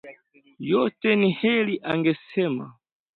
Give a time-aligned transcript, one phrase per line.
[0.69, 2.73] Yote ni kheri, angesema